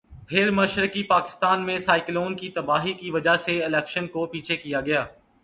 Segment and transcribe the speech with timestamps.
[0.27, 5.05] پھر مشرقی پاکستان میں سائیکلون کی تباہی کی وجہ سے الیکشن کو پیچھے کیا گیا۔